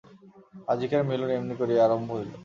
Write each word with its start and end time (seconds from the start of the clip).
আজিকার 0.67 1.01
মিলন 1.09 1.29
এমনি 1.37 1.53
করিয়া 1.59 1.81
আরম্ভ 1.85 2.09
হইল। 2.13 2.31